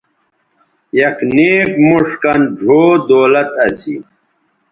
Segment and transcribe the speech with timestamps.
[0.99, 3.95] یک نیک موݜ کَن ڙھؤ دولت اسی